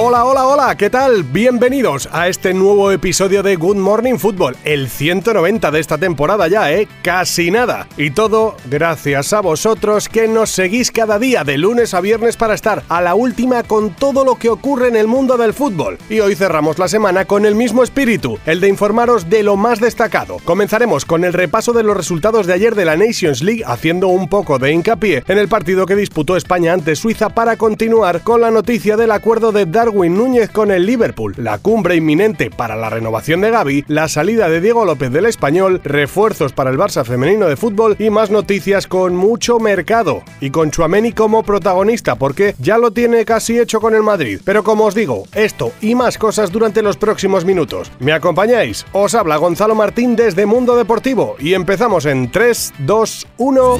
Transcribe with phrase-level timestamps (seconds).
[0.00, 1.24] Hola, hola, hola, ¿qué tal?
[1.24, 6.70] Bienvenidos a este nuevo episodio de Good Morning Football, el 190 de esta temporada ya,
[6.70, 6.86] ¿eh?
[7.02, 7.88] Casi nada.
[7.96, 12.54] Y todo gracias a vosotros que nos seguís cada día de lunes a viernes para
[12.54, 15.98] estar a la última con todo lo que ocurre en el mundo del fútbol.
[16.08, 19.80] Y hoy cerramos la semana con el mismo espíritu, el de informaros de lo más
[19.80, 20.36] destacado.
[20.44, 24.28] Comenzaremos con el repaso de los resultados de ayer de la Nations League, haciendo un
[24.28, 28.52] poco de hincapié en el partido que disputó España ante Suiza para continuar con la
[28.52, 33.40] noticia del acuerdo de Darwin Núñez con el Liverpool, la cumbre inminente para la renovación
[33.40, 37.56] de Gaby, la salida de Diego López del Español, refuerzos para el Barça femenino de
[37.56, 40.24] fútbol y más noticias con mucho mercado.
[40.42, 44.42] Y con Chuameni como protagonista, porque ya lo tiene casi hecho con el Madrid.
[44.44, 47.90] Pero como os digo, esto y más cosas durante los próximos minutos.
[47.98, 48.84] ¿Me acompañáis?
[48.92, 53.78] Os habla Gonzalo Martín desde Mundo Deportivo y empezamos en 3, 2, 1.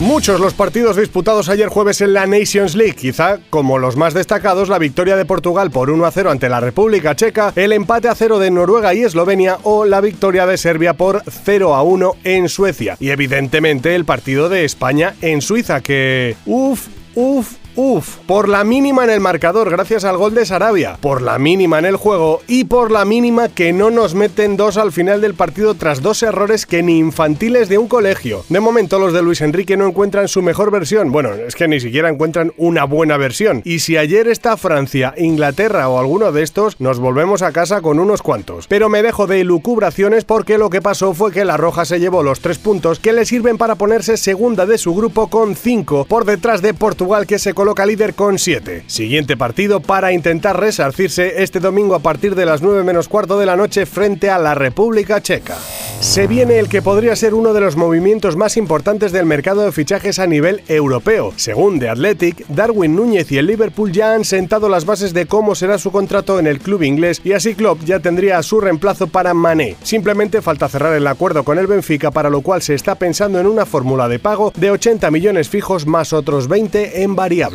[0.00, 4.68] Muchos los partidos disputados ayer jueves en la Nations League, quizá como los más destacados
[4.68, 8.14] la victoria de Portugal por 1 a 0 ante la República Checa, el empate a
[8.14, 12.48] 0 de Noruega y Eslovenia o la victoria de Serbia por 0 a 1 en
[12.48, 12.96] Suecia.
[12.98, 16.36] Y evidentemente el partido de España en Suiza que...
[16.44, 21.22] Uf, uf, Uf, por la mínima en el marcador gracias al gol de Sarabia, por
[21.22, 24.92] la mínima en el juego y por la mínima que no nos meten dos al
[24.92, 28.44] final del partido tras dos errores que ni infantiles de un colegio.
[28.48, 31.80] De momento los de Luis Enrique no encuentran su mejor versión, bueno, es que ni
[31.80, 33.60] siquiera encuentran una buena versión.
[33.64, 37.98] Y si ayer está Francia, Inglaterra o alguno de estos, nos volvemos a casa con
[37.98, 38.68] unos cuantos.
[38.68, 42.22] Pero me dejo de lucubraciones porque lo que pasó fue que la Roja se llevó
[42.22, 46.24] los tres puntos que le sirven para ponerse segunda de su grupo con cinco por
[46.24, 48.84] detrás de Portugal que se coloca líder con 7.
[48.88, 53.46] Siguiente partido para intentar resarcirse este domingo a partir de las 9 menos cuarto de
[53.46, 55.56] la noche frente a la República Checa.
[56.00, 59.72] Se viene el que podría ser uno de los movimientos más importantes del mercado de
[59.72, 61.32] fichajes a nivel europeo.
[61.36, 65.54] Según The Athletic, Darwin Núñez y el Liverpool ya han sentado las bases de cómo
[65.54, 69.32] será su contrato en el club inglés y así Klopp ya tendría su reemplazo para
[69.32, 69.76] Mané.
[69.82, 73.46] Simplemente falta cerrar el acuerdo con el Benfica para lo cual se está pensando en
[73.46, 77.53] una fórmula de pago de 80 millones fijos más otros 20 en variables.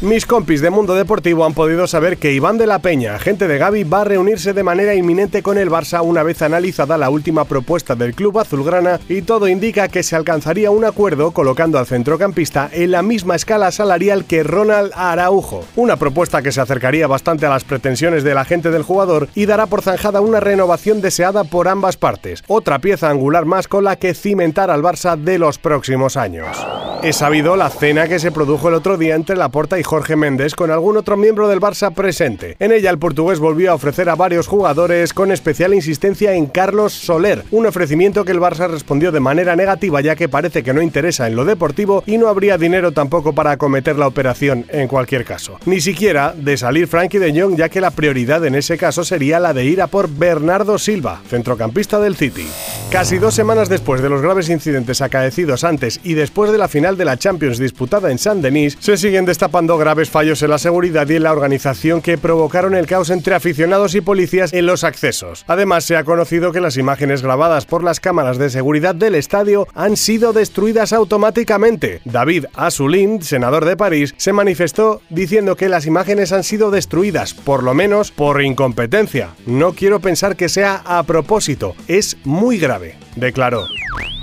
[0.00, 3.58] Mis compis de Mundo Deportivo han podido saber que Iván de la Peña, agente de
[3.58, 7.44] Gaby, va a reunirse de manera inminente con el Barça una vez analizada la última
[7.44, 12.70] propuesta del club azulgrana y todo indica que se alcanzaría un acuerdo colocando al centrocampista
[12.72, 15.64] en la misma escala salarial que Ronald Araujo.
[15.76, 19.66] Una propuesta que se acercaría bastante a las pretensiones del agente del jugador y dará
[19.66, 24.14] por zanjada una renovación deseada por ambas partes, otra pieza angular más con la que
[24.14, 26.56] cimentar al Barça de los próximos años.
[27.02, 30.54] He sabido la cena que se produjo el otro día entre Laporta y Jorge Méndez
[30.54, 32.56] con algún otro miembro del Barça presente.
[32.58, 36.92] En ella el portugués volvió a ofrecer a varios jugadores con especial insistencia en Carlos
[36.92, 40.82] Soler, un ofrecimiento que el Barça respondió de manera negativa ya que parece que no
[40.82, 45.24] interesa en lo deportivo y no habría dinero tampoco para acometer la operación en cualquier
[45.24, 45.58] caso.
[45.64, 49.40] Ni siquiera de salir Frankie de Jong ya que la prioridad en ese caso sería
[49.40, 52.46] la de ir a por Bernardo Silva, centrocampista del City.
[52.90, 56.89] Casi dos semanas después de los graves incidentes acaecidos antes y después de la final
[56.96, 61.16] de la Champions disputada en Saint-Denis, se siguen destapando graves fallos en la seguridad y
[61.16, 65.44] en la organización que provocaron el caos entre aficionados y policías en los accesos.
[65.46, 69.66] Además, se ha conocido que las imágenes grabadas por las cámaras de seguridad del estadio
[69.74, 72.00] han sido destruidas automáticamente.
[72.04, 77.62] David Assoulin, senador de París, se manifestó diciendo que las imágenes han sido destruidas, por
[77.62, 79.30] lo menos por incompetencia.
[79.46, 83.66] No quiero pensar que sea a propósito, es muy grave, declaró.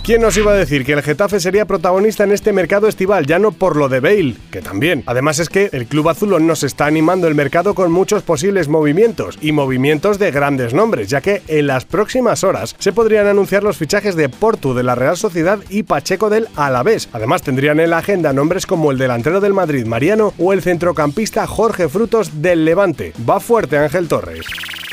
[0.07, 3.40] ¿Quién nos iba a decir que el Getafe sería protagonista en este mercado estival, ya
[3.40, 5.03] no por lo de Bale, que también?
[5.06, 9.38] Además es que el club azulón nos está animando el mercado con muchos posibles movimientos,
[9.41, 13.75] y movimientos de grandes nombres, ya que en las próximas horas se podrían anunciar los
[13.75, 17.09] fichajes de Portu de la Real Sociedad y Pacheco del Alavés.
[17.12, 21.45] Además tendrían en la agenda nombres como el delantero del Madrid Mariano o el centrocampista
[21.48, 23.12] Jorge Frutos del Levante.
[23.30, 24.45] Va fuerte Ángel Torres.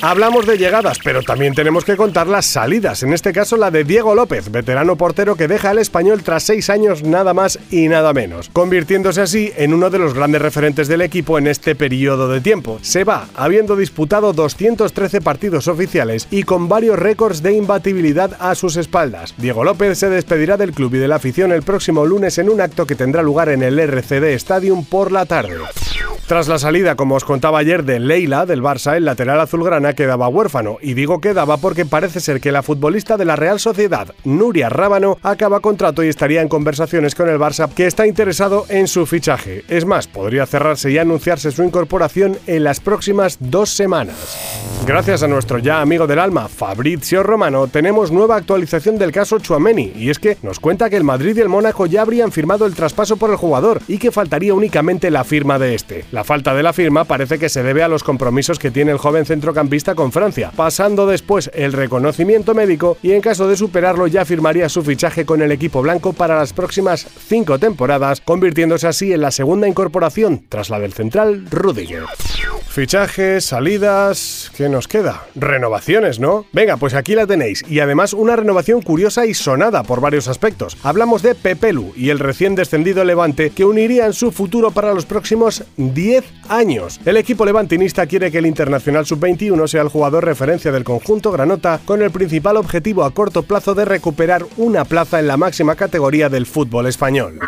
[0.07, 3.85] Hablamos de llegadas, pero también tenemos que contar las salidas, en este caso la de
[3.85, 8.13] Diego López, veterano portero que deja al español tras seis años nada más y nada
[8.13, 12.43] menos, convirtiéndose así en uno de los grandes referentes del equipo en este periodo de
[12.43, 12.79] tiempo.
[12.83, 18.77] Se va, habiendo disputado 213 partidos oficiales y con varios récords de imbatibilidad a sus
[18.77, 19.33] espaldas.
[19.39, 22.61] Diego López se despedirá del club y de la afición el próximo lunes en un
[22.61, 25.57] acto que tendrá lugar en el RCD Stadium por la tarde.
[26.27, 30.27] Tras la salida, como os contaba ayer, de Leila del Barça, el lateral azulgrana quedaba
[30.29, 30.79] huérfano.
[30.81, 35.19] Y digo quedaba porque parece ser que la futbolista de la Real Sociedad, Nuria Rábano,
[35.23, 39.65] acaba contrato y estaría en conversaciones con el Barça, que está interesado en su fichaje.
[39.69, 44.17] Es más, podría cerrarse y anunciarse su incorporación en las próximas dos semanas.
[44.87, 49.93] Gracias a nuestro ya amigo del alma, Fabrizio Romano, tenemos nueva actualización del caso Chuameni,
[49.95, 52.75] y es que nos cuenta que el Madrid y el Mónaco ya habrían firmado el
[52.75, 56.05] traspaso por el jugador y que faltaría únicamente la firma de este.
[56.15, 58.99] La falta de la firma parece que se debe a los compromisos que tiene el
[58.99, 64.25] joven centrocampista con Francia, pasando después el reconocimiento médico y en caso de superarlo ya
[64.25, 69.23] firmaría su fichaje con el equipo blanco para las próximas cinco temporadas, convirtiéndose así en
[69.23, 72.05] la segunda incorporación tras la del central Rudiger.
[72.69, 75.27] Fichajes, salidas, ¿qué nos queda?
[75.37, 76.45] Renovaciones, ¿no?
[76.53, 77.63] Venga, pues aquí la tenéis.
[77.69, 80.77] Y además una renovación curiosa y sonada por varios aspectos.
[80.83, 85.63] Hablamos de Pepelu y el recién descendido Levante que unirían su futuro para los próximos
[86.05, 87.01] 10 años.
[87.07, 91.81] El equipo levantinista quiere que el Internacional Sub-21 sea el jugador referencia del conjunto Granota
[91.83, 96.29] con el principal objetivo a corto plazo de recuperar una plaza en la máxima categoría
[96.29, 97.41] del fútbol español.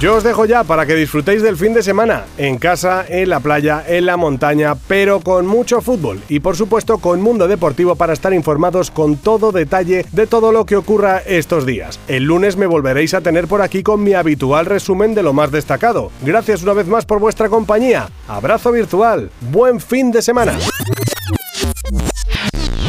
[0.00, 3.40] Yo os dejo ya para que disfrutéis del fin de semana, en casa, en la
[3.40, 8.12] playa, en la montaña, pero con mucho fútbol y por supuesto con Mundo Deportivo para
[8.12, 11.98] estar informados con todo detalle de todo lo que ocurra estos días.
[12.06, 15.50] El lunes me volveréis a tener por aquí con mi habitual resumen de lo más
[15.50, 16.12] destacado.
[16.22, 18.08] Gracias una vez más por vuestra compañía.
[18.28, 19.32] Abrazo virtual.
[19.50, 20.56] Buen fin de semana.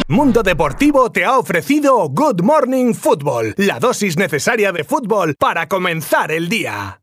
[0.07, 6.31] Mundo Deportivo te ha ofrecido Good Morning Football, la dosis necesaria de fútbol para comenzar
[6.31, 6.97] el día.